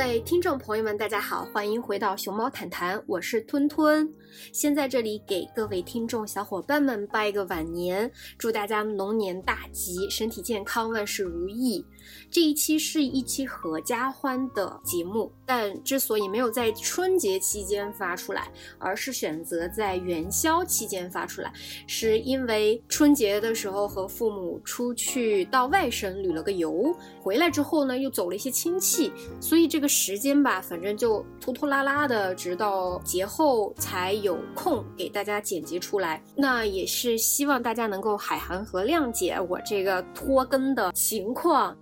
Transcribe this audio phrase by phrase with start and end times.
[0.00, 4.10] 各位听众朋友们，大家好，欢迎回到熊猫谈谈，我是吞吞。
[4.50, 11.84] 先在这里给各位听众小伙伴们拜个晚年，祝大家龙年大吉，身体健康，万事如意。
[12.30, 21.52] 这一期是一期合家欢的节目，但之所以没有在春节期间发出来，而是选择在元宵期间发出来，
[21.86, 29.68] 是因为春节的时候和父母出去到外省旅了个游，回来之后呢，又走了一些亲戚，所以。
[29.70, 36.22] 这个时间吧，反正就拖拖拉拉的，直到节后才有空给大家剪辑出来。
[36.36, 41.76] 那也是希望大家能够海涵和谅解我这个拖更的情况。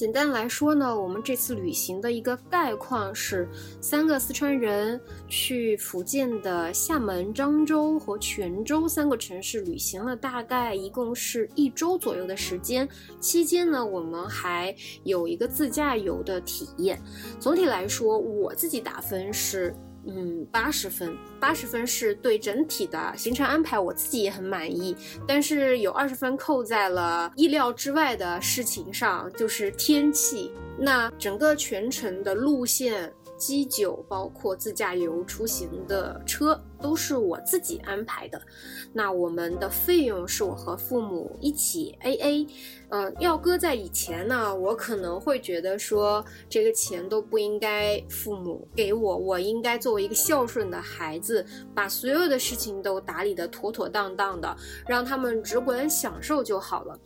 [0.00, 3.46] 简单来说呢，我们这次旅行的一个概况是，
[3.82, 12.88] 三个四川人去福建的厦门、漳州和泉州三个城市旅行了，大概一共是一周左右的时间。
[13.20, 16.98] 期间呢，我们还有一个自驾游的体验。
[17.38, 19.76] 总体来说，我自己打分是。
[20.06, 24.96] 嗯，八十分，八十分是对整体的行程安排，我自己也很满意。
[25.26, 30.50] 但是有二十分扣在了意料之外的事情上，就是天气。
[30.78, 33.12] 那整个全程的路线。
[33.40, 38.40] 机酒包括自驾游出行的车都是我自己安排的，
[38.92, 42.46] 那我们的费用是我和父母一起 A A，
[42.90, 54.54] 呃，要搁在以前呢，我可能会觉得说这个钱都不应该父母给我，我应该作为一个孝顺的孩子，把所有的事情都打理得妥妥当当的，
[54.86, 56.98] 让他们只管享受就好了。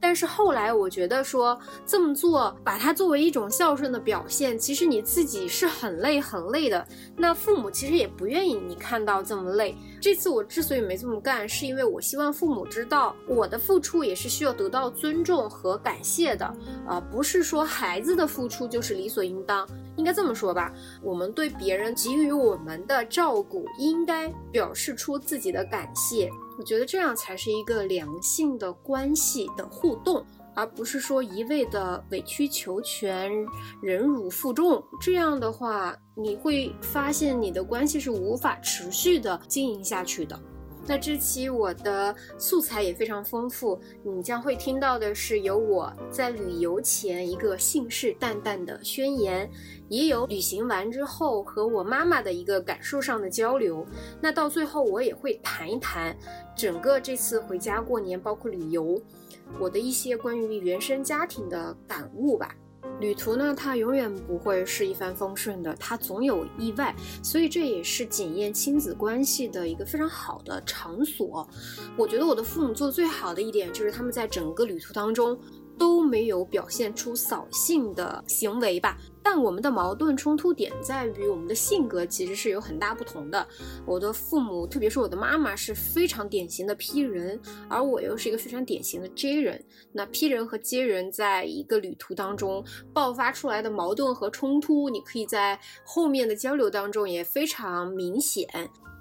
[0.00, 6.86] 但是后来我觉得说这么做，把它作为一种孝顺的表现，其实你自己是很累很累的。
[7.16, 9.74] 那父母其实也不愿意你看到这么累。
[10.00, 16.46] 这次我之所以没这么干，是因为我希望父母知道我的付出也是需要得到尊重和感谢的，
[16.86, 19.66] 啊，不是说孩子的付出就是理所应当。
[19.96, 20.70] 应该这么说吧，
[21.02, 26.30] 我们对别人给予我们的照顾，应该表示出自己的感谢。
[26.58, 30.22] 我觉得这样才是一个良性的关系的互动，
[30.56, 33.30] 而不是说一味的委曲求全、
[33.82, 34.82] 忍辱负重。
[35.00, 40.36] 这样的话，你会发现你的关系是无法持续的经营下去的。
[40.88, 49.50] 那这期我的素材也非常丰富，你将会听到的是有我在旅游前一个信誓旦旦的宣言，
[49.88, 53.84] 也有旅行完之后和我妈妈的一个感受上的交流。
[54.20, 56.16] 那到最后我也会谈一谈
[56.56, 58.96] 整个这次回家过年，包括旅游，
[59.58, 62.54] 我的一些关于原生家庭的感悟吧。
[63.00, 71.46] 旅途呢，它永远不会是一帆风顺的，它总有意外，所以这也是检验亲子关系的一个非常好的场所。
[71.96, 75.38] 我觉得我的父母做的最好的一点，就是他们在整个旅途当中。
[75.78, 78.98] 都没有表现出扫兴的行为吧？
[79.22, 83.44] 但我们的矛盾冲突点在于，我们的性格其实是有很大不同的。
[83.84, 89.64] 我的父母，特别是我的妈妈，是非常典型的 P 人，而我又是一个非常典型的 J 人。
[89.92, 98.46] 那 P 人和 J 人在一个旅途当中爆发出来的矛盾和冲突，你可以在后面的交流当中也非常明显。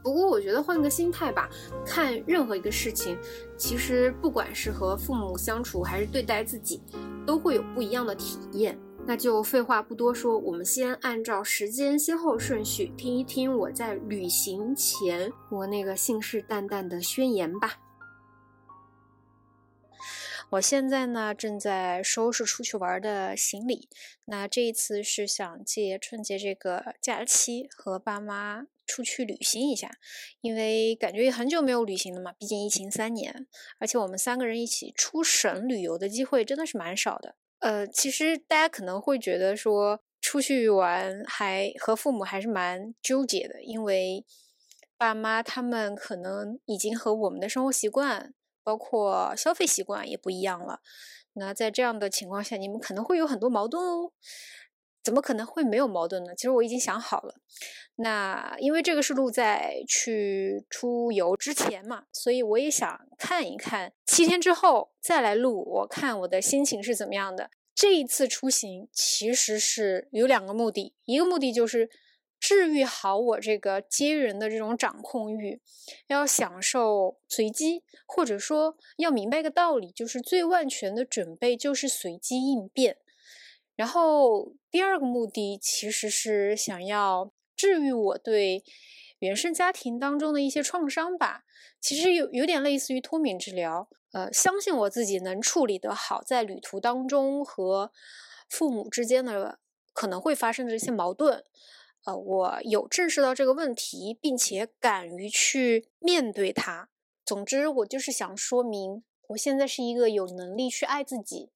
[0.05, 1.49] 不过，我觉得换个心态吧，
[1.83, 3.17] 看任何一个事情，
[3.57, 6.79] 其实不管是和父母相处，还是对待自己，
[7.25, 8.79] 都会有不一样的体验。
[9.07, 17.71] 那就废话不多说，我们先按照时间先后顺序听一听我在旅行前我那个信誓旦旦的宣言吧。
[20.51, 23.89] 我现在呢正在收拾出去玩的行李，
[24.25, 28.67] 那这一次是想借春节这个假期和爸妈。
[28.87, 29.89] 出去旅行一下，
[30.41, 32.33] 因为感觉也很久没有旅行了嘛。
[32.33, 33.47] 毕竟疫情三年，
[33.79, 37.35] 而且我们三个人一起出省旅游的机会真的是蛮少的。
[37.61, 44.23] 呃，其实大家可能会觉得说出去玩还和父母还是蛮纠结的，因为
[44.99, 48.34] 爸妈他们可能已经和我们的生活习惯，
[48.65, 50.81] 包括消费习惯也不一样了。
[51.33, 54.11] 那在这样的情况下，你们可能会有很多矛盾哦。
[55.03, 56.33] 怎么可能会没有矛盾呢？
[56.35, 57.35] 其实我已经想好了。
[57.97, 67.51] 那因为这个是录在去出游之前嘛，所以我也想看一看七天之后再来录，我看我的心情是怎么样的。
[67.75, 71.87] 这一次出行其实是有两个目的，一个目的就是
[72.39, 75.59] 治愈好我这个接人的这种掌控欲，
[76.07, 82.97] 要享受随机，或者说要明白一个道理，就是最万全的准备就是随机应变。
[83.75, 88.63] 然后第二个目的其实是想要治愈我对
[89.19, 91.43] 原生家庭当中的一些创伤吧，
[91.81, 93.89] 其实有有点类似于脱敏治疗。
[94.11, 97.91] 呃，相信我自己能处理得好，在旅途当中和
[98.47, 99.59] 父母之间的
[99.91, 101.43] 可能会发生的这些矛盾，
[102.05, 106.89] 呃，我有正视到这个问题，并且敢于去面对它。
[107.25, 111.49] 总之，我就是想说明，我现在是一个有能力去爱自己，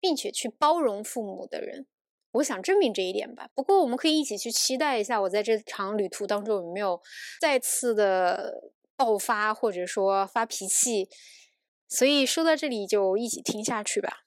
[0.00, 1.86] 并且去包容父母的人。
[2.34, 3.50] 我想证明这一点吧。
[3.52, 7.02] 不过，我们可以一起去期待一下，我在这场旅途当中有没有
[7.40, 11.08] 再次的爆发，或者说发脾气。
[11.88, 14.18] 所以说到这里，就一起听下去吧。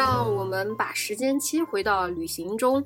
[0.00, 2.82] 让我们把时间切回到旅行中，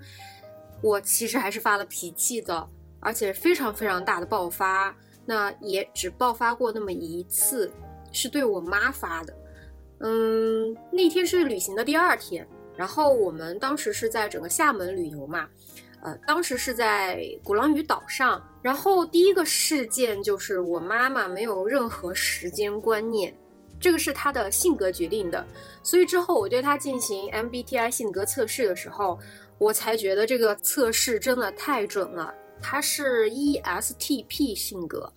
[0.82, 2.68] 我其实还是发了脾气的，
[2.98, 4.92] 而且非常非常大的爆发。
[5.24, 7.70] 那也只爆发过那么一次，
[8.10, 9.32] 是对我妈发的。
[10.00, 12.44] 嗯，那天是旅行的第二天，
[12.76, 15.48] 然后我们当时是在整个厦门旅游嘛，
[16.02, 18.42] 呃，当时是在鼓浪屿岛上。
[18.60, 23.32] 然后第一个事件就是我妈妈没有任何时间观念，
[23.84, 25.46] 这个是他的性格决定的。
[25.82, 29.18] 所以之后我对他进行 MBTI 性格测试的时候，
[29.58, 32.32] 我才觉得这个测试真的太准了。
[32.62, 35.12] 他是 ESTP 性格，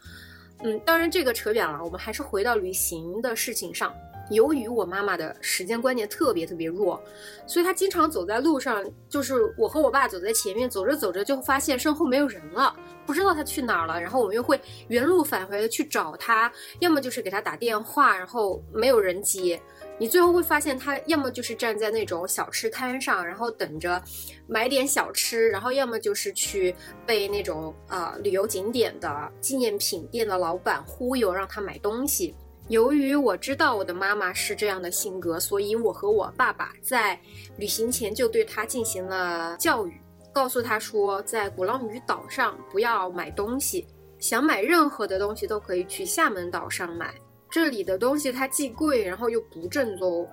[0.63, 3.93] 嗯，当然这个扯远了，我们还是回到旅行的事情上。
[4.29, 7.01] 由于我妈妈的时间观念特别特别弱，
[7.45, 12.75] 所以她经常走在路上，就是我和我爸走在前面，走着走着就发现身后没有人了，
[13.06, 19.62] 不知道她去哪儿了，然后我们又会原路返回的去找她，要么就是给他打电话，然后没有人接。
[20.00, 24.00] 你最后会发现，他要么就是站在那种小吃摊上，然后等着
[24.45, 32.35] 买点小吃，然后要么就是去被那种呃旅游景点的纪念品店的老板忽悠，让他买东西。
[32.69, 37.17] 由于我知道我的妈妈是这样的性格，所以我和我爸爸在
[37.57, 40.01] 旅行前就对她进行了教育，
[40.33, 43.87] 告诉她说，在鼓浪屿岛上不要买东西，
[44.19, 47.13] 想买任何的东西都可以去厦门岛上买。
[47.49, 50.27] 这里的东西它既贵，然后又不正宗，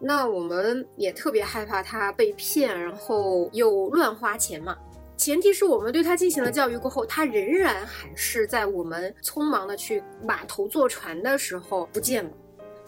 [0.00, 4.76] 那我们也特别害怕他被骗，然后又乱花钱嘛。
[5.18, 12.30] 前提是我们对他进行了教育过后，他仍然还是在我们匆忙的去码头坐船的时候不见了。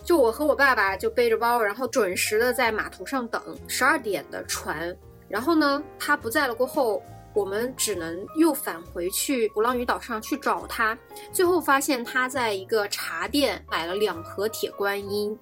[0.05, 4.97] 就我和我爸爸就背着包，然后准时的在码头上等十二点的船，
[5.29, 7.03] 然后呢，他不在了过后。
[7.33, 10.99] 我们只能又返回去鼓浪屿岛上去找他，
[11.33, 15.39] 最后发现他在一个茶店买了两盒铁观音，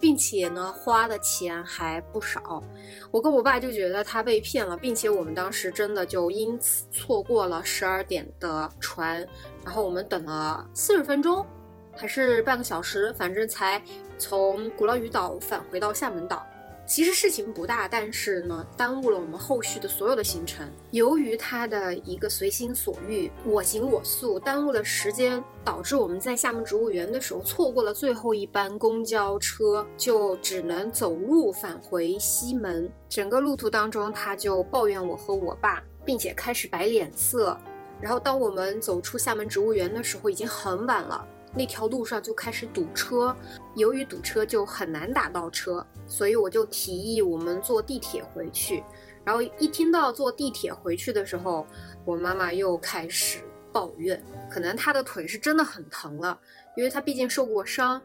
[0.00, 2.62] 并且呢花的钱还不少。
[3.10, 9.26] 我跟我爸就觉得他被骗了，并且我们当时真的就因此错过了十二点的船，
[9.64, 11.46] 然后我们等了四十分钟，
[11.94, 13.82] 还是半个小时，反正才
[14.18, 16.46] 从鼓浪屿岛返回到厦门岛。
[16.90, 20.68] 其实事情不大，但是呢，耽误了我们后续的所有的行程。
[20.90, 32.90] 由于他的一个随心所欲、我行我素，耽误了时间，导致我们在厦门植物园的时候错过了最后一班公交车，就只能走路返回西门。
[33.08, 37.56] 整个路途当中，他就抱怨我和我爸，并且开始摆脸色。
[38.00, 41.24] 然后当我们走出厦门植物园的时候，已经很晚了。
[41.54, 43.34] 那条路上就开始堵车，
[43.74, 48.84] 由于堵车就很难打到车，所以我就提议我们坐地铁回去。
[49.24, 51.66] 然后一听到坐地铁回去的时候，
[52.04, 53.40] 我妈妈又开始
[53.72, 56.38] 抱怨，可能她的腿是真的很疼了，
[56.76, 58.00] 因为她毕竟受过伤。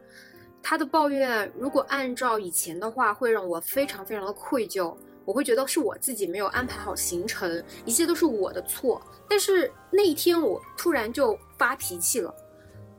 [0.61, 9.01] 她的抱怨如果按照以前的话，会让我非常非常的愧疚，我会觉得是我自己没有安排好行程，一切都是我的错。
[9.29, 12.33] 但是那一天我突然就发脾气了。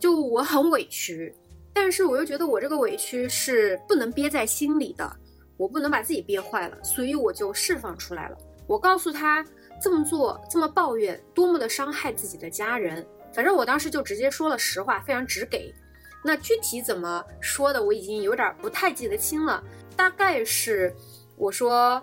[0.07, 1.35] 就我很委屈，
[1.75, 5.17] 但是我又觉得我这个委屈是不能憋在心里的，
[5.57, 8.39] 我不能把自己憋坏了，所以我就释放出来了。
[8.69, 9.45] 我告诉他
[9.83, 13.05] 这么做这么抱怨，多么的伤害自己的家人。
[13.35, 15.75] 反正我当时就直接说了实话，非常直给。
[16.23, 19.61] 那具体怎么说的，我已经有点不太记得清了。
[19.97, 20.95] 大概是
[21.35, 22.01] 我说，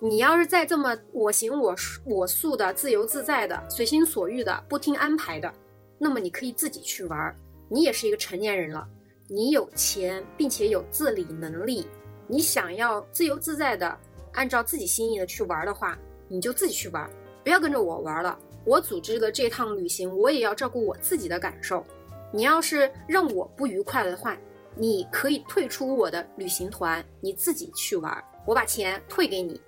[0.00, 1.72] 你要是再这么我行我
[2.04, 5.54] 我素的、自由自在的、随心所欲的、不听安排的。
[5.96, 7.36] 那么你可以自己去玩儿，
[7.74, 8.88] 你也是一个成年人了，
[9.26, 11.84] 你有钱并且有自理能力，
[12.28, 13.98] 你想要自由自在的
[14.34, 17.10] 按照自己心意的去玩的话，你就自己去玩，
[17.42, 18.38] 不要跟着我玩了。
[18.64, 21.84] 我组织的这趟旅行，我也要照顾我自己的感受。
[22.30, 24.38] 你要是让我不愉快的话，
[24.76, 29.60] 你可以退出我的旅行团，你自己去玩，我把钱退给你。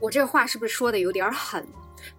[0.00, 1.62] 我这话是不是说的有点狠？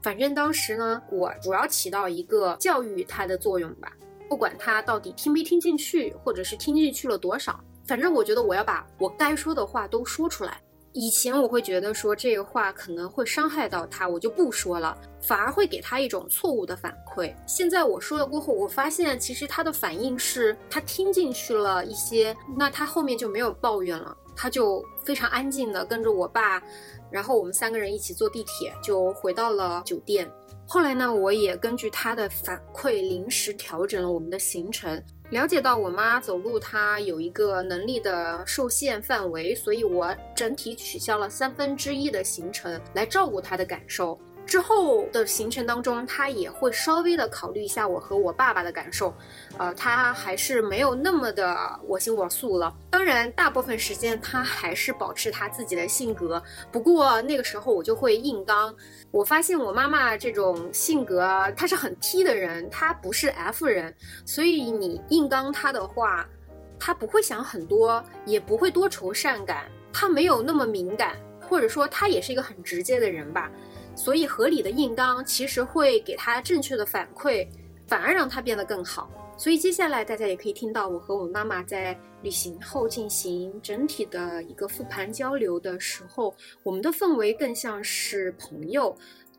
[0.03, 3.91] 反正当时呢，我主要起到一个教育他的作用吧，
[4.29, 10.59] 不管他到底听没听进去，或者是听进去了多少，反正我觉得我要把我该说的话都说出来。
[10.97, 17.35] 以前我会觉得说这个话可能会伤害到他，我就不说了，反而会给他一种错误的反馈。
[17.45, 26.63] 现在我说了过后，我发现其实他的反应是他听进去了一些，那他后面就没有抱怨了，他就非常安静的跟着我爸，
[27.11, 30.31] 然后我们三个人一起坐地铁就回到了酒店。
[30.67, 35.01] 后来呢，我也根据他的反馈临时调整了我们的行程。
[35.31, 44.19] 了解到我妈走路她有一个能力的受限范围，所以我整体取消了三分之一的行程来照顾她的感受。
[44.45, 49.13] 之后的行程当中，他也会稍微的考虑一下我和我爸爸的感受，
[49.57, 52.73] 呃，他还是没有那么的我行我素了。
[52.89, 56.41] 当然，大部分时间他还是保持他自己的性格。
[56.71, 58.73] 不过那个时候我就会硬刚。
[59.11, 63.93] 我发现我妈妈这种性格，她是很 T 的人，她不是 F 人，
[64.25, 66.27] 所以你硬刚她的话，
[66.79, 73.49] 她不会想很多，也不会多愁善感，她没有那么敏感，或者说她也是一个很直接的人吧。
[73.95, 77.47] 所以，合理的硬刚其实会给他正确的反馈，
[77.87, 79.09] 反而让他变得更好。
[79.37, 88.95] 所以，接下来大家也可以听到我和我妈妈在旅行后进行整体的一个复盘交流的时候，我们的氛围更像是朋友，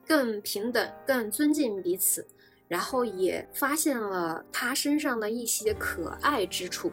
[0.07, 2.27] 更平等，更尊敬彼此。
[2.69, 6.91] 然后也发现了他身上的一些可爱之处。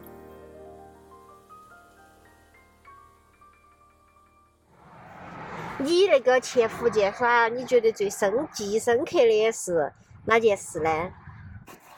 [5.78, 9.92] 你那个去福建耍，你觉得最深记忆深刻的是
[10.24, 11.10] 哪件事呢？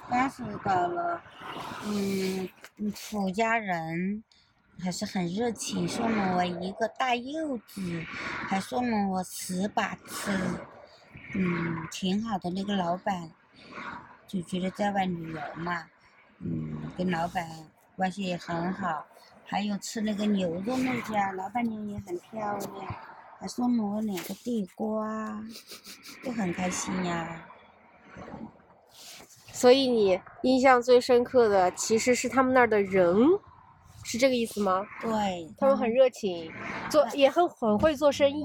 [0.08, 1.20] 感受到了，
[1.84, 2.48] 嗯，
[2.94, 4.22] 福家人
[4.82, 8.04] 还是很热情，送了我一个大柚子，
[8.48, 10.30] 还送了我十把吃，
[11.34, 13.30] 嗯，挺好的那个老板，
[14.26, 15.86] 就觉得在外旅游嘛，
[16.38, 17.46] 嗯，跟老板
[17.96, 19.04] 关系也很好，
[19.44, 22.96] 还有吃那个牛肉那家，老板娘也很漂亮。
[23.38, 25.42] 还送了我两个地瓜，
[26.24, 27.46] 就很开心呀。
[29.52, 33.16] 所以你印象最深刻的其实是他们那儿的人，
[34.04, 34.82] 是这个意思吗？
[35.00, 36.52] 对，他们很热情，
[36.90, 38.44] 做也很很会做生意。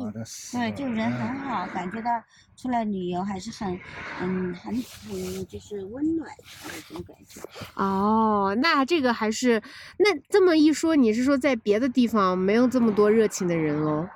[0.53, 2.09] 对，就人很好，感觉到
[2.55, 3.77] 出来旅游还是很，
[4.21, 6.29] 嗯，很很就是温暖
[6.63, 7.41] 那种感觉。
[7.75, 9.61] 哦，那这个还是
[9.97, 14.07] 那这么一说，你是说在别的地方没有这么多热情的人喽？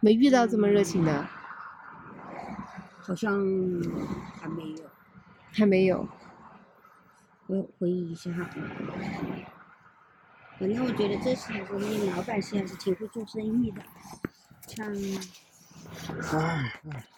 [0.00, 1.26] 没遇到这么热情的，
[3.00, 3.32] 好像
[4.40, 4.84] 还没有，
[5.52, 6.08] 还没有。
[7.46, 8.48] 我回忆一下哈，
[10.58, 13.82] 反正我觉得这次还是那老百姓还是挺会做生意的，
[14.66, 14.94] 像，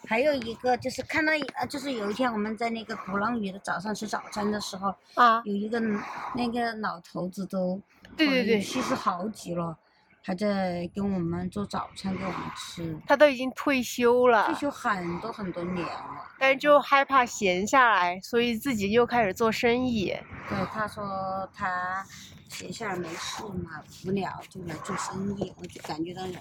[0.07, 5.81] 还有一个就是看到呃，就是有一天我们在那个鼓浪屿的早上吃早餐的时候，啊，有一个
[6.35, 7.81] 那个老头子都，
[8.17, 9.77] 对对对，七十好几了。
[10.23, 12.99] 还在给我们做早餐给我们吃。
[13.07, 20.15] 他都已经退休了，退休很多很多年了，但是就害怕闲下来，所以自己又开始做生意。
[20.49, 22.05] 对，他说他
[22.49, 25.53] 闲下来没事嘛，无聊就来做生意。
[25.57, 26.35] 我就感觉到人，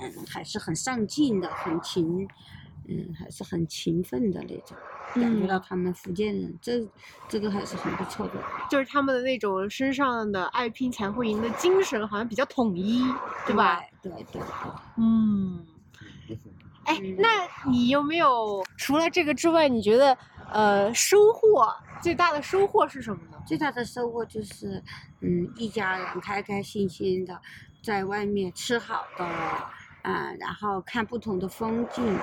[0.00, 2.28] 嗯，还是很上进的，很勤。
[2.88, 4.76] 嗯，还是很勤奋的那种，
[5.14, 6.86] 感觉到他们福建人，这
[7.28, 8.32] 这个还是很不错的。
[8.70, 13.04] 就是他们的那种身上的爱拼才会赢的精神，好像比较统一，
[13.46, 13.80] 对吧？
[14.02, 14.42] 对对对。
[14.96, 15.66] 嗯。
[16.84, 20.16] 哎，那你有没有除了这个之外，你觉得
[20.50, 23.36] 呃收获最大的收获是什么呢？
[23.46, 24.82] 最大的收获就是，
[25.20, 27.38] 嗯，一家人开开心心的
[27.82, 29.24] 在外面吃好的，
[30.02, 32.18] 啊，然后看不同的风景。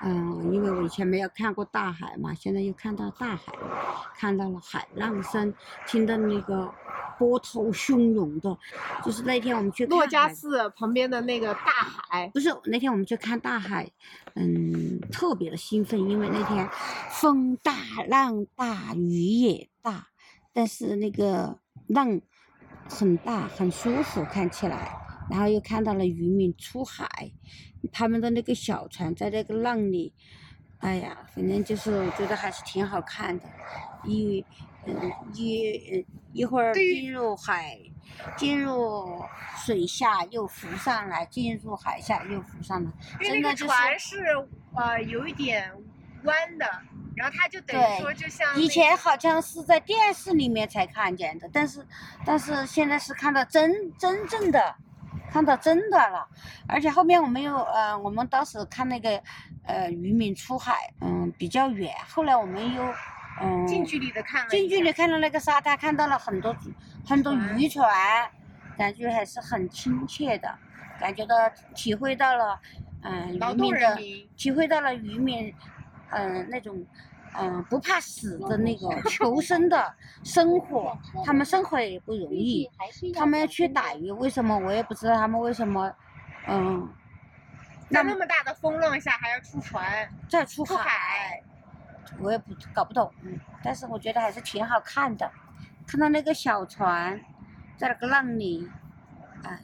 [0.00, 5.52] 嗯，因为我以前没有看过大海嘛，现在又看到大海了，看到了海浪声，
[5.86, 6.72] 听到那个
[7.18, 8.56] 波涛汹涌的，
[9.04, 11.72] 就是那天我们去珞珈寺旁边的那个大
[12.08, 13.90] 海，不是那天我们去看大海，
[14.34, 16.68] 嗯，特别的兴奋，因为那天
[17.10, 17.72] 风大
[18.08, 20.06] 浪大雨也大，
[20.52, 22.20] 但是那个浪
[22.88, 24.96] 很大很舒服看起来，
[25.30, 27.32] 然后又看到了渔民出海。
[27.92, 30.12] 他们的那个小船在那个浪里，
[30.78, 33.44] 哎呀，反正就是我觉得还是挺好看的。
[34.04, 34.44] 一，
[34.84, 37.78] 嗯，一，一会儿进入海，
[38.36, 39.22] 进入
[39.64, 42.90] 水下又浮上来，进入海下又浮上来。
[43.22, 44.24] 因为船是
[44.74, 45.72] 呃有一点
[46.24, 46.66] 弯的，
[47.14, 48.60] 然后他就等于说就像。
[48.60, 51.86] 以前好像是在电视里面才看见的，但是
[52.26, 54.74] 但是现在是看到真真正的。
[55.30, 56.26] 看到真的了，
[56.66, 59.22] 而且后面我们又呃，我们当时看那个
[59.64, 61.94] 呃渔民出海，嗯，比较远。
[62.08, 62.82] 后来我们又
[63.40, 66.56] 嗯近距离的看了，近距离看到那个沙滩，看到了很多
[67.06, 67.86] 很多渔船，
[68.76, 70.52] 感觉还是很亲切的。
[70.98, 71.34] 感觉到
[71.74, 72.58] 体会到了，
[73.02, 73.96] 嗯、渔民的
[74.36, 75.54] 体会到了渔民，
[76.10, 76.84] 嗯、那种。
[77.34, 79.94] 嗯，不怕死的那个求生的
[80.24, 82.68] 生活，他们生活也不容易。
[83.14, 85.92] 他们要去打鱼，为什么我也不知道他们为什么，
[86.46, 86.88] 嗯，
[87.90, 91.42] 在那么那么大的风浪下还要出船再出出海，
[92.18, 95.30] 我也不搞不懂，嗯，但是我觉得还是挺好看的，
[95.86, 97.20] 看到那个小船
[97.76, 98.68] 在那个浪里，
[99.44, 99.60] 哎，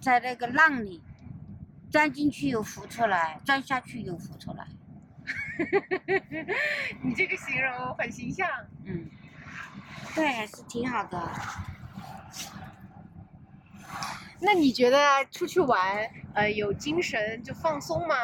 [0.00, 1.02] 在那个浪里
[1.90, 4.66] 钻进去又浮出来，钻下去又浮出来，
[7.02, 8.48] 你这个形容很形象。
[8.84, 9.08] 嗯，
[10.14, 11.32] 对，还是挺好的。
[14.40, 18.14] 那你觉得出去玩，呃，有精神就放松吗？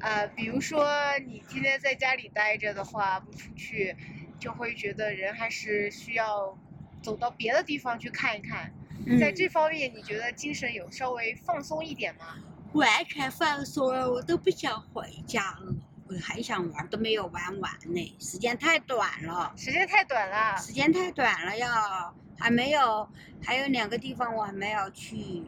[0.00, 0.88] 呃，比如说
[1.26, 3.94] 你天天在家里待着的话，不出去，
[4.38, 6.56] 就会觉得人还是需要
[7.02, 8.72] 走到别的地方去看一看。
[9.20, 12.36] 在嗯这方面，你觉得精神有稍微放松一点吗？
[12.72, 19.52] 完全放松了，我都不想回家了，我还想玩都没有玩完呢，时间太短了。
[19.56, 23.08] 时间太短了，时间太短了要，还没有，
[23.44, 25.44] 还有两个地方我还没有去，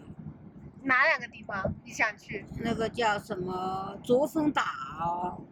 [0.83, 2.47] 哪两个地方你想去？
[2.59, 5.43] 那个叫什么卓峰岛，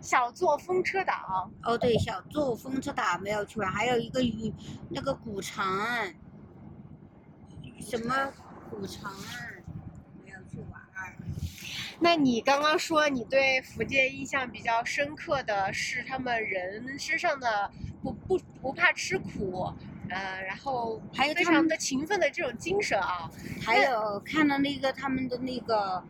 [0.00, 1.50] 小坐风车岛。
[1.62, 4.52] 哦对，小坐风车岛没有去玩，还有一个与
[4.90, 5.64] 那个古城，
[7.80, 8.32] 什么
[8.70, 9.10] 古城。
[12.00, 17.70] 那你刚刚说你对福建印象比较深刻的是他们人身上的
[18.02, 19.72] 不不不怕吃苦，
[20.08, 23.28] 呃，然后还有他们常的勤奋的这种精神啊。
[23.60, 26.02] 还有看了那个他们的那个，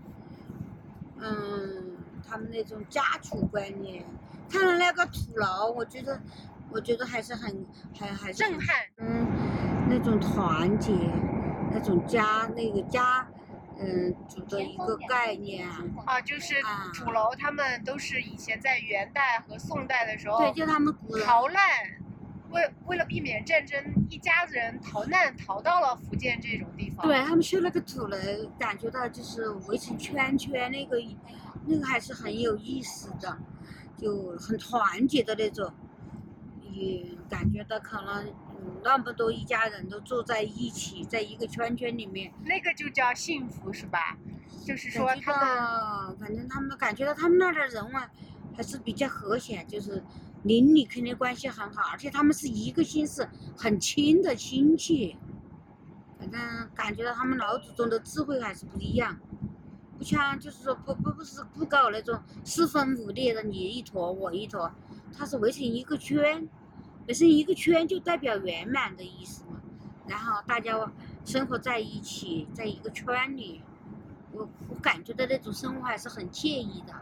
[1.21, 1.97] 嗯，
[2.29, 4.05] 他们那种家族观念，
[4.51, 6.21] 看了那个土楼，我觉得，
[6.71, 7.67] 我觉得还是很，
[7.99, 9.27] 还还是很震撼，嗯，
[9.89, 10.93] 那种团结，
[11.73, 13.27] 那种家那个家，
[13.79, 15.69] 嗯，组的一个概念。
[16.05, 21.19] 啊，就是啊土楼他们都是以前在元代和宋代的时候对，就他们古。
[21.21, 21.63] 逃难，
[22.51, 27.07] 为为了避免战争，一家子人逃难逃到了福建这种地方。
[27.07, 28.17] 对他们修那个土楼，
[28.59, 30.97] 感觉到就是围成圈圈，那个
[31.67, 33.39] 那个还是很有意思的，
[33.97, 35.73] 就很团结的那种，
[36.79, 44.17] 也感觉到可能嗯那么多一家人都住在一起，在一个圈圈里面，那个就叫幸福是吧？
[44.65, 48.11] 就是说他们反正他们感觉到他们那儿的人啊，
[48.57, 50.03] 还是比较和谐，就是
[50.43, 55.17] 邻里肯定关系很好，而且他们是一个姓氏，很亲的亲戚。
[56.19, 56.41] 反正
[56.75, 59.17] 感觉到他们老祖宗的智慧还是不一样，
[59.97, 64.71] 不像就是说不不不是不搞那种四分五裂的你一坨我一坨，
[65.17, 66.47] 它是围成一个圈，
[67.09, 69.61] 围成一个圈就代表圆满的意思嘛。
[70.07, 70.73] 然后大家
[71.25, 73.63] 生活在一起，在一个圈里，
[74.33, 76.95] 我我感觉到那种生活还是很惬意的。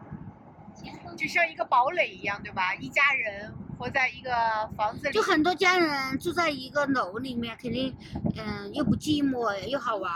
[1.16, 2.74] 就像一个堡垒一样，对吧？
[2.74, 4.30] 一家人活在一个
[4.76, 7.96] 房子里，就很多家人住在一个楼里面，肯定，
[8.36, 10.12] 嗯，又不寂寞，又好玩，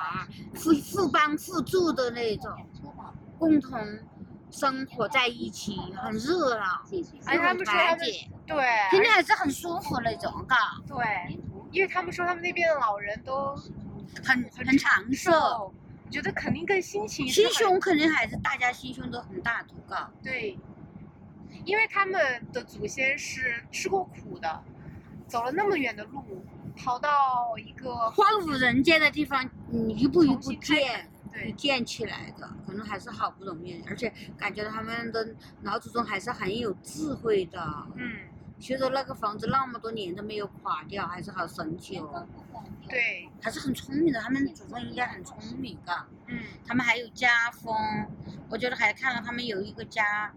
[0.55, 2.53] 互互帮互助的那种，
[3.39, 3.81] 共同
[4.51, 6.85] 生活在一起，很热闹，
[7.25, 11.39] 哎他又很们说他们团结，对，肯定还是很舒服那种，嘎，对，
[11.71, 13.55] 因为他们说他们那边的老人都
[14.25, 20.59] 很很长寿，我觉得肯定跟心情心胸肯定还是大家心胸都很大度，嘎，对，
[21.65, 24.63] 因为他们的祖先是吃过苦的，
[25.29, 26.45] 走了那么远的路，
[26.77, 31.09] 逃到一个荒无人烟的地方，嗯，一步一步建。
[31.33, 35.33] 对建起来的，可能还是好不容易，而且感觉到他们的
[35.63, 38.19] 老祖宗还是很有智慧的，嗯
[38.61, 42.27] 修的那个房子那么多年都没有垮掉，还是好神奇哦，
[42.89, 47.75] 对还是很聪明的，他们祖宗应该很聪明的，嗯他们还有家风，
[48.49, 50.33] 我觉得还看到他们有一个家，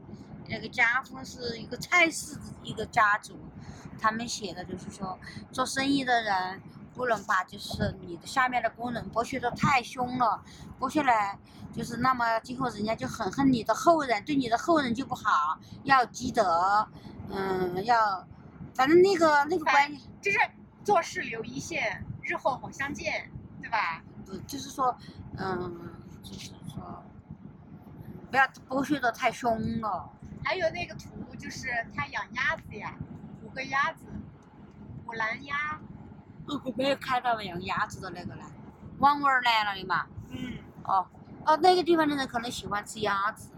[0.48, 3.38] 那个家风是一个蔡氏一个家族，
[4.00, 5.20] 他们写的就是说
[5.52, 6.62] 做生意的人。
[6.96, 10.40] 不能把就是你的下面的工人剥削的太凶了，
[10.80, 11.36] 剥削来
[11.76, 16.88] 就是那么今后人家就很恨你的后人，对你的后人就不好，要积德，
[17.30, 18.28] 嗯，要，
[18.76, 20.38] 反正那个那个关系，就是
[20.84, 23.30] 做事留一线，日后好相见，
[23.62, 24.04] 对吧？
[24.26, 24.96] 不就是说，
[25.38, 27.04] 嗯，就是说，
[28.30, 30.10] 不要剥削的太凶了。
[30.44, 32.94] 还有那个图，就是他养鸭子呀，
[33.42, 34.06] 五个鸭子，
[35.06, 35.80] 五蓝鸭，
[36.48, 38.44] 我没有看到养鸭子的那个呢，
[39.00, 40.06] 网文儿来了的嘛。
[40.30, 41.08] 嗯，哦
[41.46, 43.52] 哦，那个地方的人可能喜欢吃鸭子，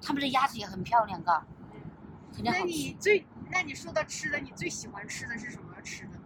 [0.00, 1.44] 他们的鸭子也很漂亮，嘎，
[2.34, 2.72] 肯定那好吃。
[2.72, 6.24] 你最，那你说到吃的，你最喜欢吃的是什么吃的呢？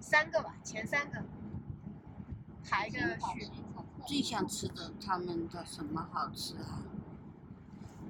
[0.00, 1.22] 三个吧，前三个，
[2.64, 3.50] 排个序。
[4.04, 6.82] 最想吃的他们的什么好吃啊？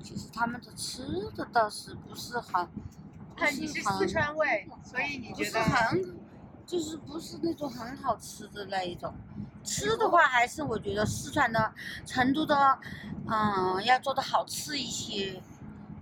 [0.02, 2.66] 其实他们的吃的倒是不是很，
[3.36, 6.16] 不你是四川味，所以你不是觉得很，
[6.66, 9.14] 就是不是那种很好吃的那一种。
[9.62, 11.72] 吃的话，还是我觉得四川的、
[12.06, 12.78] 成都的，
[13.26, 15.40] 嗯，要做的好吃一些。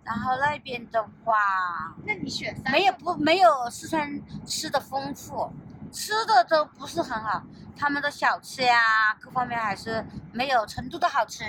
[0.05, 5.53] 然后那边的话，那你选三没有不没有四川吃的丰富，
[5.93, 7.43] 吃的都不是很好。
[7.77, 11.45] 他们的小吃呀，各方面还是没有成都的好吃，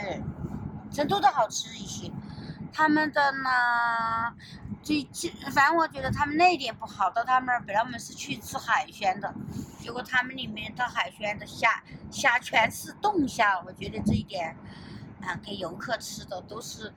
[0.91, 2.11] 成都的好吃一些。
[2.73, 4.33] 他们的呢，
[4.81, 9.33] 最近反正我觉得他们那一点不好，到他们那儿本来我们是去吃海鲜的，
[9.79, 14.55] 结果他们里面的海鲜的虾虾全是冻虾，我觉得这一点，
[15.21, 16.93] 啊，给游客吃的都是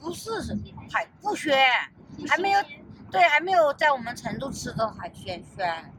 [0.00, 0.30] 不是
[0.90, 1.56] 海不鲜，
[2.28, 2.60] 还没有
[3.10, 5.92] 对，还没有在我们成都吃的海鲜鲜，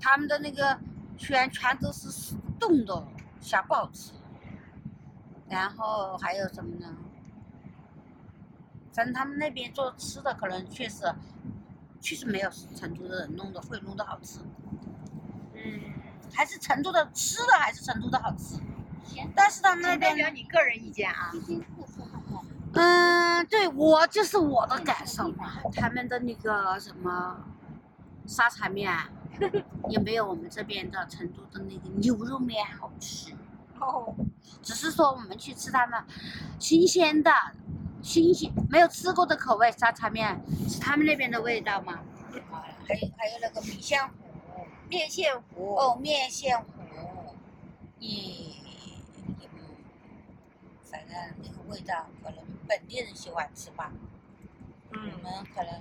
[0.00, 0.78] 他们的那个
[1.16, 3.06] 鲜全都是冻的，
[3.40, 4.12] 虾不好吃。
[5.48, 6.96] 然后还有什么呢？
[8.92, 11.12] 反正他们那边做吃的可能确实，
[12.00, 14.40] 确实没有成都的人弄的会弄的好吃，
[15.54, 15.80] 嗯，
[16.32, 18.60] 还是成都的吃的还是成都的好吃，
[19.34, 21.32] 但是他们那仅代边表你个人意见啊。
[22.72, 25.60] 嗯，对我就是我的感受嘛。
[25.72, 27.44] 他们的那个什么
[28.26, 28.92] 沙茶面，
[29.88, 33.34] 也没有我们这边的成都的那个牛肉面好吃。
[33.80, 34.14] 哦，
[34.62, 36.04] 只是说我们去吃他们
[36.58, 37.32] 新鲜的、
[38.02, 41.94] 新鲜没有吃过的口味沙茶面，是他们那边的味道吗。
[42.52, 44.12] 啊，还有还有那个米线糊，
[44.88, 45.74] 面线糊。
[45.76, 46.64] 哦，面线糊，
[47.98, 49.48] 也也
[50.84, 53.90] 反正那个味道可能本地人喜欢吃吧，
[54.90, 55.72] 我嗯，们可能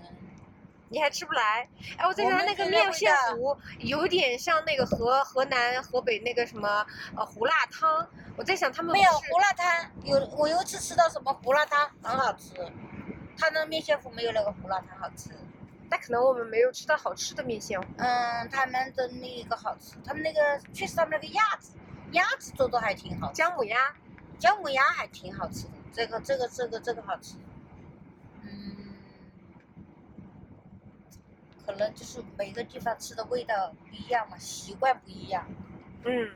[0.91, 1.67] 你还吃不来？
[1.97, 8.07] 哎，我在想那个面线糊有点像那个河河南、河北那个什么呃胡辣汤。
[8.35, 12.53] 我在想他们没有胡辣汤，有我有一次吃到什么胡辣汤很好吃，
[13.37, 15.29] 他那面线糊没有那个胡辣汤好吃。
[15.91, 17.87] 那可能我们没有吃到好吃的面线糊。
[17.97, 21.75] 嗯，他们的那个好吃，他们那个确实他们那个鸭子，
[22.13, 23.93] 鸭子做的还挺好吃，姜母鸭，
[24.39, 27.35] 姜母鸭还挺好吃的，这个这个这个这个好吃。
[28.43, 28.93] 嗯，
[31.65, 35.45] 可能就是每个地方吃的味道不一样嘛，习惯不一样。
[36.05, 36.31] 嗯，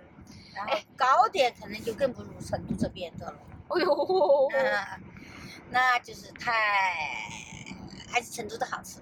[0.53, 3.39] 然后糕点可能就更不如成都这边的了。
[3.69, 5.03] 哎呦，嗯，
[5.69, 6.51] 那就是太
[8.11, 8.99] 还是成都的好吃。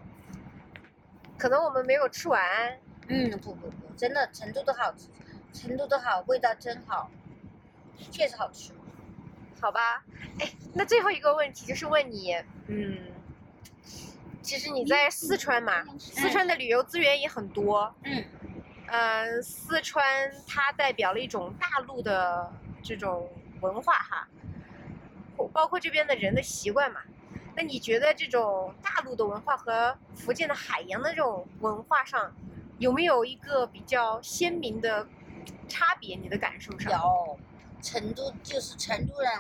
[1.38, 2.80] 可能我们没有吃完。
[3.08, 5.08] 嗯，不不不，真的成都的好吃，
[5.52, 7.10] 成都的好，味道真好，
[8.12, 8.72] 确实好吃。
[9.62, 10.04] 好吧，
[10.40, 12.98] 哎，那最后一个问题就是问你，嗯，
[14.42, 18.26] 其实你在四川嘛，四川的旅游资源也很多，嗯，
[18.88, 20.04] 嗯，四川
[20.48, 23.30] 它代表了一种大陆的这种
[23.62, 24.28] 文化哈，
[25.54, 27.02] 包括这边的人的习惯嘛。
[27.56, 32.34] 那你觉得这种大陆的文化和福建的海洋的这种文化上，
[32.80, 35.06] 有没有一个比较鲜明的
[35.68, 36.16] 差别？
[36.16, 36.92] 你的感受上？
[36.94, 37.40] 有，
[37.82, 39.32] 成都就是成都人，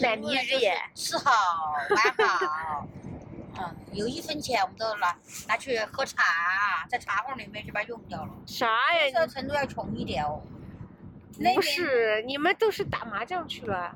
[0.00, 1.30] 奶迷成都人就是日眼吃好
[1.90, 2.86] 玩好，
[3.58, 5.16] 嗯，有一分钱我们都拿
[5.48, 8.30] 拿去喝茶，在茶馆里面就把它用掉了。
[8.46, 9.26] 啥呀？
[9.26, 10.42] 成都要穷一点哦。
[11.38, 13.94] 那不是，你们都是打麻将去了。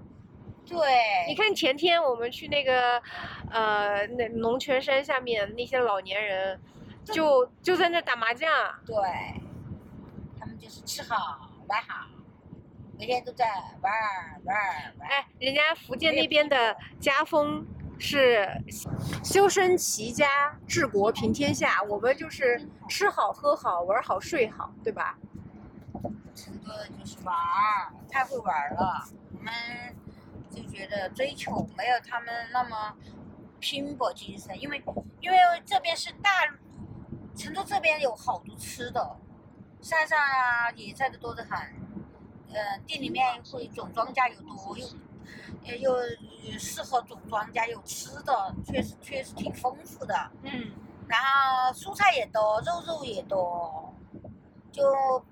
[0.66, 0.78] 对，
[1.26, 3.02] 你看前天我们去那个，
[3.50, 6.60] 呃，那龙泉山下面那些老年人，
[7.04, 8.48] 就就在那打麻将。
[8.86, 8.94] 对，
[10.38, 12.06] 他们就是吃好玩好，
[13.00, 13.46] 每天都在
[13.80, 15.10] 玩儿玩儿玩儿。
[15.10, 17.66] 哎，人家福建那边的家风
[17.98, 18.46] 是
[19.24, 22.60] 修身齐家治国平天下，我们就是
[22.90, 25.16] 吃好喝好玩好睡好，对吧？
[26.34, 29.08] 成都就是玩儿，太会玩儿了。
[29.34, 29.50] 我们
[30.50, 32.94] 就觉得追求没有他们那么
[33.60, 34.82] 拼搏精神，因为
[35.20, 36.58] 因为这边是大陆，
[37.34, 39.16] 成都这边有好多吃的，
[39.80, 41.58] 山上啊野菜的多得很，
[42.52, 44.86] 呃，店里面会种庄稼又多，又
[45.66, 50.30] 呃又呃适合种庄稼有吃的，确实确实挺丰富的。
[50.42, 50.72] 嗯，
[51.06, 53.94] 然后蔬菜也多，肉肉也多，
[54.72, 54.84] 就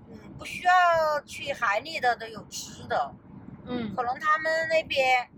[0.09, 3.13] 嗯不需要去海里的都有吃的。
[3.65, 5.29] 嗯可能他们那边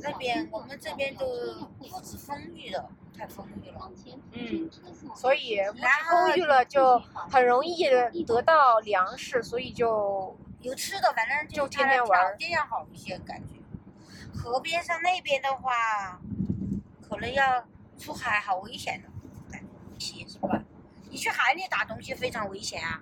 [0.00, 3.90] 那边我们这边就物质丰裕的，太丰裕了。
[4.32, 4.70] 嗯，
[5.14, 6.98] 所以物质然后丰裕了就
[7.30, 7.84] 很容易
[8.24, 13.54] 得到粮食，所以就有吃的，反正就天天玩儿条件要好一些，感觉。
[14.34, 16.20] 河边上那边的话，
[17.08, 17.64] 可能要
[17.98, 19.08] 出海好危险的，
[19.98, 20.62] 是吧？
[21.10, 23.00] 你去海里打东西非常危险啊，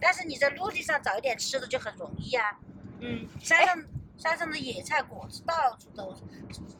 [0.00, 2.58] 但是你在陆地上找一点吃的就很容易啊。
[3.00, 3.84] 嗯，山上
[4.16, 6.22] 山上的野菜果子到处都是，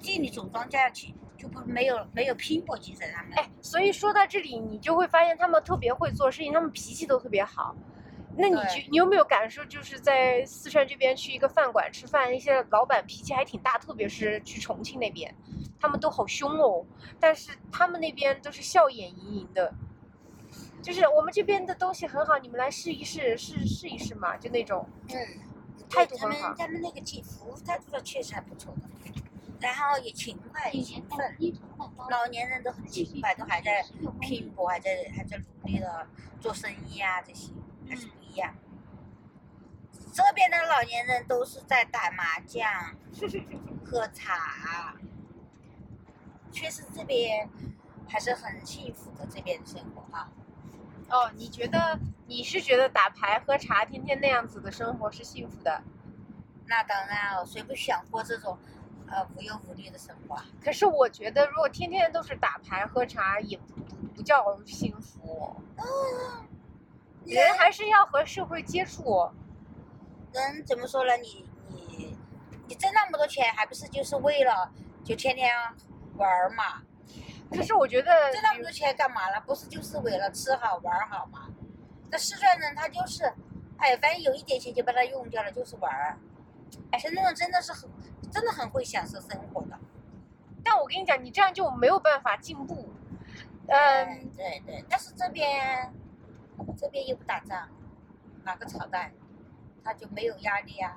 [0.00, 3.32] 地里种庄稼去就不没有没有拼搏精神他们。
[3.36, 7.74] 哎，所以说到这里，你就会发现他们特别会做事情，他们脾气都特别好。
[8.36, 15.34] 那你对觉你有没有感受，就是在四川这边去一个饭馆吃饭，那些老板脾气还挺大，特别是去重庆那边，
[15.80, 16.84] 他们都好凶哦。
[17.18, 19.72] 但是他们那边都是笑眼盈盈的，
[20.82, 24.88] 就是我们这边的东西很好，你们来试一试，试试一试嘛，就那种。
[25.08, 25.16] 嗯，
[25.90, 28.82] 态度他很好们他们那个服服务态度上确实还不错的，
[29.60, 31.36] 然后也勤快也勤奋，
[32.08, 33.84] 老年人都很勤快，都还在
[34.20, 36.06] 拼搏，还在还在努力的
[36.40, 37.52] 做生意啊，这些
[37.88, 38.54] 还是不一样。
[40.12, 42.96] 这边的老年人都是在打麻将、
[43.84, 44.94] 喝茶，
[46.50, 47.48] 确实这边
[48.08, 50.30] 还是很幸福的这边的生活啊。
[51.10, 55.82] 哦，你觉得你是觉得打牌喝茶，天天那样子的生活是幸福的？
[56.66, 58.58] 那当然了，谁不想过这种
[59.10, 60.44] 呃无忧无虑的生活啊？
[60.62, 63.74] 可是我觉得，如果天天都是打牌喝茶，也不
[64.16, 65.56] 不叫幸福。
[67.24, 69.28] 人还是要和社会接触。
[70.32, 71.16] 人怎么说呢？
[71.16, 72.16] 你你
[72.66, 74.70] 你挣那么多钱，还不是就是为了
[75.04, 75.50] 就天天
[76.16, 76.82] 玩儿嘛？
[77.50, 79.40] 可是我觉得，挣那么多钱干嘛了？
[79.46, 81.48] 不是就是为了吃好玩儿好吗？
[82.10, 83.24] 那四川人他就是，
[83.78, 86.18] 哎，反正有一点钱就把它用掉了，就是玩儿。
[86.90, 87.88] 哎，深圳人真的是很
[88.30, 89.78] 真的很会享受生活的。
[90.64, 92.88] 但我跟你讲，你这样就没有办法进步。
[93.68, 95.92] 嗯，嗯，对对，但是这边
[96.76, 97.68] 这边又不打仗，
[98.44, 99.12] 哪个朝代
[99.84, 100.96] 他就没有压力啊？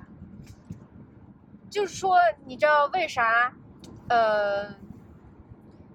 [1.70, 3.52] 就是说，你知道为啥？
[4.08, 4.68] 呃，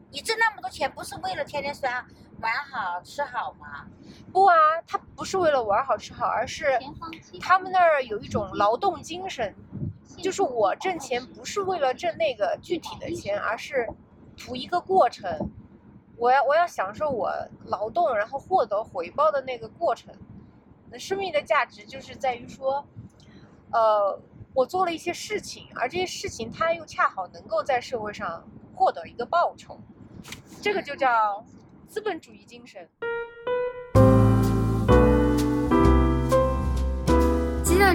[0.10, 1.88] 你挣那么多钱，不是为了天天说
[2.39, 3.86] 玩好吃好吗？
[4.32, 4.56] 不啊，
[4.88, 6.80] 他不是为了玩好吃好，而是
[7.39, 9.54] 他们那儿有一种劳动精神，
[10.21, 13.88] 就是我挣钱不是为了挣那个具体的钱，而是
[14.36, 15.49] 图一个过程。
[16.17, 17.32] 我要我要享受我
[17.65, 20.13] 劳动然后获得回报的那个过程。
[20.89, 22.84] 那生命的价值就是在于说，
[23.71, 24.19] 呃，
[24.53, 29.80] 我做了一些事情，而这些事情它又恰好能够在社会上获得一个报酬，
[30.62, 31.45] 这个就叫
[31.88, 32.89] 资本主义精神。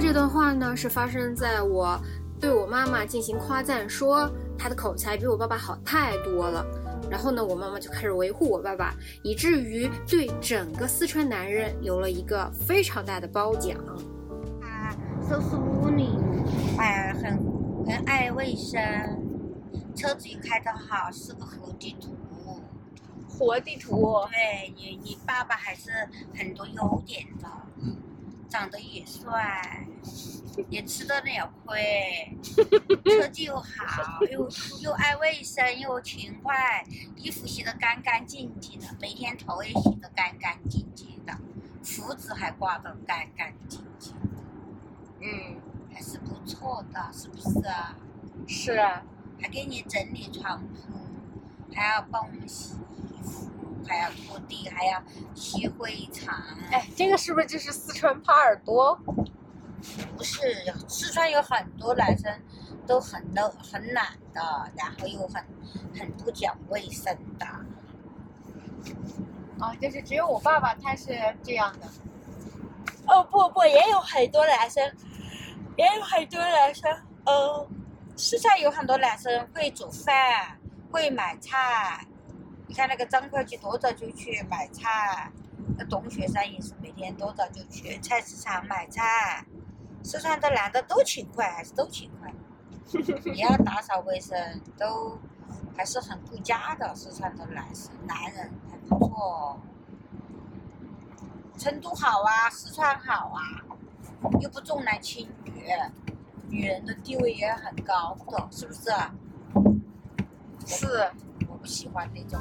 [0.00, 2.00] 这段话呢，是发生在我
[2.40, 6.64] 对我妈妈进行夸赞，说她的口才比我爸爸好太多了。
[7.10, 13.76] 然后呢，我妈妈就开始维护我爸爸，以至于对整个四川男人有了一个非常大的褒奖。
[14.62, 14.96] 啊，
[15.28, 16.10] 收拾屋里，
[16.78, 17.38] 哎，很
[17.86, 18.80] 很爱卫生，
[19.94, 22.16] 车子也开得好，是个活地图。
[23.28, 25.90] 活地图，对你，你爸爸还是
[26.34, 27.48] 很多优点的，
[28.52, 29.86] 长得也帅，
[30.68, 32.36] 也吃得了亏，
[33.02, 34.46] 车技又好，又
[34.82, 36.84] 又爱卫生，又勤快，
[37.16, 41.34] 衣服洗得干干净净的，每天头也洗得干干净净的，
[41.82, 44.42] 胡子还刮得干干净净的，
[45.22, 45.56] 嗯，
[45.90, 47.96] 还是不错的，是不是啊？
[48.46, 49.02] 是啊，
[49.40, 50.98] 还给你整理床铺，
[51.74, 53.48] 还要帮我们洗衣服，
[53.86, 55.02] 还要拖地，还要
[55.34, 56.28] 吸灰尘。
[56.70, 58.98] 哎，这个是不是就是四川耙耳朵？
[60.16, 60.40] 不是，
[60.88, 62.32] 四川有很多男生
[62.86, 64.40] 都很冷、很懒的，
[64.76, 65.44] 然后又很
[65.98, 67.46] 很不讲卫生的。
[69.58, 71.86] 啊，就是只有我爸爸他是这样的。
[73.08, 74.82] 哦不不，也有很多男生，
[75.76, 76.90] 也有很多男生，
[77.24, 77.68] 呃，
[78.16, 80.56] 四川有很多男生会煮饭，
[80.92, 82.06] 会买菜。
[82.72, 85.30] 你看那个张会计多早就去买菜，
[85.76, 89.44] 那董雪山也是每天多早就去菜市场买菜。
[90.02, 92.32] 四川的男的都勤快，还是都勤快，
[93.34, 95.18] 也要打扫卫生，都
[95.76, 96.94] 还是很顾家的。
[96.94, 99.60] 四川的男士男人还不错。
[101.58, 103.40] 成都好啊，四川好啊，
[104.40, 105.66] 又不重男轻女，
[106.48, 108.90] 女人的地位也很高的，是不是？
[110.64, 111.10] 是，
[111.62, 112.40] 不喜欢那种。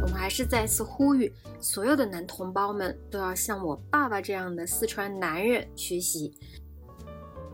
[0.00, 6.32] 我们还是再次呼吁所有的男同胞们都要向我爸爸这样的四川男人学习。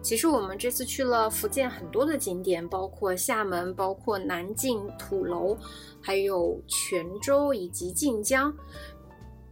[0.00, 5.58] 其实我们这次去了福建很多的景点，包括厦门、包括南靖、土楼，
[6.00, 8.54] 还有泉州以及晋江。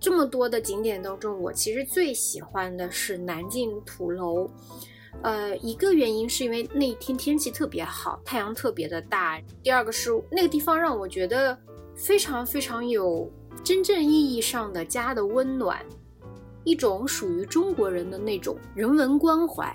[0.00, 4.48] 这么多的景点当中，我其实最喜欢的是南靖土楼。
[5.22, 9.40] 呃，一个原因是因为那一天天气特别好，太阳特别的大。
[9.62, 11.58] 第二个是那个地方让我觉得
[11.96, 13.28] 非常非常有
[13.64, 15.84] 真正意义上的家的温暖，
[16.62, 19.74] 一种属于中国人的那种人文关怀。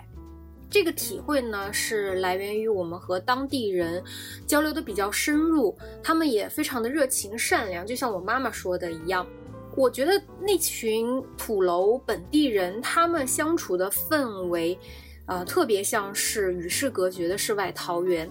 [0.70, 4.02] 这个体会呢，是来源于我们和当地人
[4.48, 9.28] 交流的比较深入，他们也非常的热情善良，就像我妈妈说的一样。
[9.76, 14.78] 我觉得那群土楼本地人，他们相处的氛围，
[15.26, 18.30] 呃，特别像是与世隔绝的世外桃源。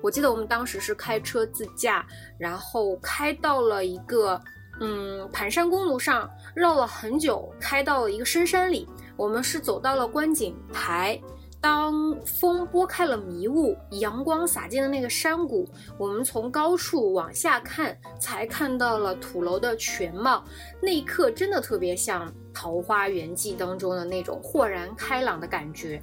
[0.00, 2.06] 我记得我们当时是开车自驾，
[2.38, 4.40] 然后开到了一个
[4.80, 8.86] 嗯盘山公路上，绕了很久，开到了一个深山里。
[9.16, 11.20] 我们是走到了观景台。
[11.62, 15.64] 当风拨开了迷雾，阳光洒进了那个山谷，
[15.96, 20.42] 我们从高处往下看，才看到了土楼的全貌。
[20.80, 26.02] 那一刻，真的特别像《桃花源记》当中的那种豁然开朗的感觉。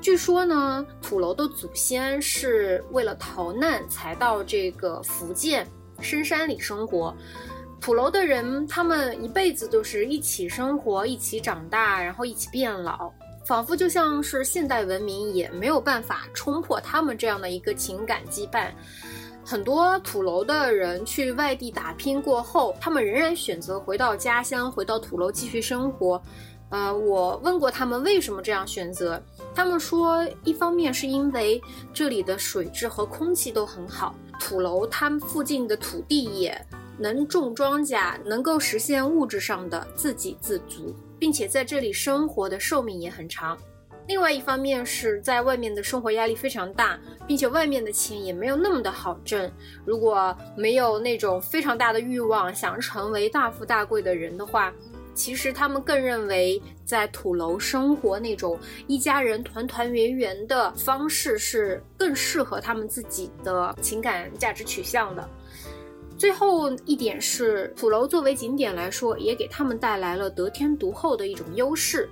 [0.00, 5.66] 据说呢，土楼的祖先是为了逃难才到这个福建
[5.98, 7.12] 深山里生活。
[7.80, 13.12] 土楼的人，他们一辈子都是一起生活、一起长大，然后一起变老。
[13.44, 18.70] 仿佛就像是现代文明也没有办法冲破他们这样的一个情感羁绊。
[19.44, 26.22] 很多土楼的人去外地打拼过后，他们仍然选择回到家乡，回到土楼继续生活。
[26.70, 29.20] 呃，我问过他们为什么这样选择，
[29.54, 31.60] 他们说，一方面是因为
[31.92, 36.66] 这里的水质和空气都很好，土楼他们附近的土地也
[36.98, 40.94] 能种庄稼，能够实现物质上的自给自足。
[41.22, 43.56] 并且在这里生活的寿命也很长。
[44.08, 49.48] 另外一方面是在外面的生活压力非常大，并且外面的钱也没有那么的好挣。
[49.84, 54.72] 如果没有那种非常大的欲望想成为大富大贵的人的话，
[55.14, 65.28] 其实他们更认为在土楼生活那种一家人团团圆圆的方式是更适合他们自己的情感价值取向的。
[66.22, 72.08] 最后一点是，土楼作为景点来说，也给他们带来了得天独厚的一种优势，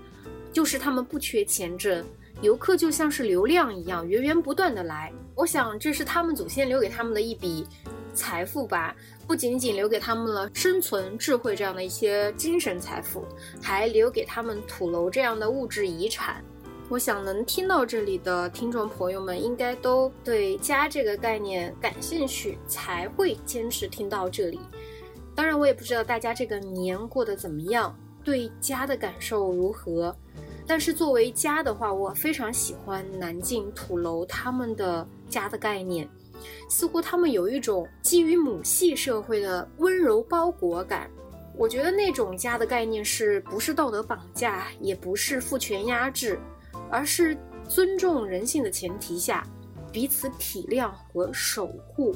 [0.52, 2.04] 就是他们不缺钱挣，
[2.42, 5.12] 游客就像是流量一样源源不断的来。
[5.36, 7.64] 我想这是他们祖先留给他们的一笔
[8.12, 8.96] 财富吧，
[9.28, 13.24] 不仅仅留给他们了生存智慧这样的一些精神财富，
[13.62, 16.44] 还留给他们土楼这样的物质遗产。
[16.90, 24.59] 我想能听到这里的听众朋友们，应该都对家这个概念感兴趣，才会坚持听到这里。
[25.33, 30.12] 当然，我也不知道大家这个年过得怎么样，对家的感受如何。
[30.66, 36.09] 但是作为家的话，我非常喜欢南靖土楼他们的家的概念，
[36.68, 41.09] 似乎他们有一种基于母系社会的温柔包裹感。
[41.57, 46.37] 我觉得那种家的概念，是不是道德绑架，也不是父权压制。
[46.90, 47.37] 而是
[47.68, 49.46] 尊重人性的前提下，
[49.92, 52.14] 彼此体谅和守护，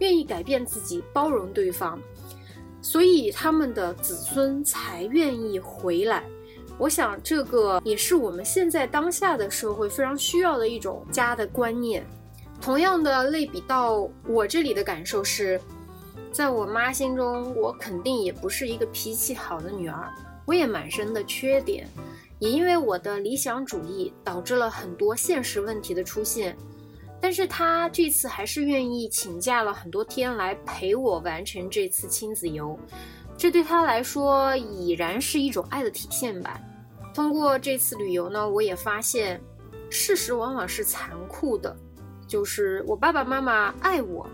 [0.00, 1.98] 愿意改变自己，包容对方，
[2.80, 6.24] 所以他们的子孙才愿意回来。
[6.76, 12.04] 我想，这个也是我们现在当下的社会非常需要的一种家的观念。
[12.60, 15.60] 同样的类比到我这里的感受是，
[16.32, 20.10] 在我妈心中，我肯定也不是一个脾气好的女儿，
[20.46, 21.86] 我也满身的缺点。
[22.44, 26.54] 也因为我的理想主义，导致了很多现实问题的出现。
[27.18, 32.78] 但是他这次还是愿意请假了很多天来陪我完成这次亲子游，
[33.34, 36.60] 这对他来说已然是一种爱的体现吧。
[37.14, 39.40] 通过这次旅游呢，我也发现，
[39.88, 41.74] 事实往往是残酷的，
[42.28, 44.28] 就是我爸爸妈妈爱我，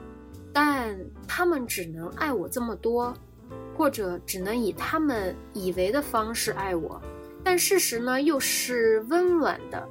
[0.52, 3.14] 但他们只能爱我这么多，
[3.76, 7.00] 或者只能以他们以为的方式爱我。
[7.42, 9.88] 但事实呢，又是温暖的。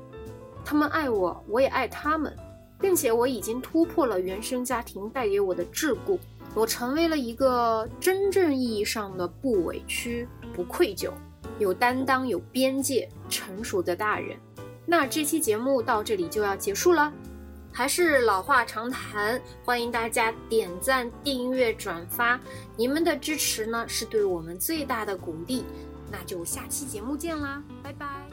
[0.63, 2.35] 他们爱我，我也爱他们，
[2.79, 6.19] 并且我已经突破了原生家庭带给我的桎梏，
[6.53, 11.11] 我成为了一个真正意义上的不委屈、不愧疚、
[11.57, 14.37] 有担当、有边界、成熟的大人。
[14.85, 17.11] 那这期节目到这里就要结束了，
[17.71, 22.39] 还是老话常谈，欢迎大家点赞、订阅、转发，
[22.75, 25.63] 你们的支持呢，是对我们最大的鼓励。
[26.11, 28.28] 那就下期节目见啦，拜拜。